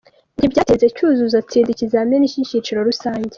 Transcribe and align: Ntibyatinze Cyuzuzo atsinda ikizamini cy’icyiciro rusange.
Ntibyatinze 0.37 0.87
Cyuzuzo 0.95 1.35
atsinda 1.41 1.69
ikizamini 1.71 2.31
cy’icyiciro 2.31 2.79
rusange. 2.89 3.29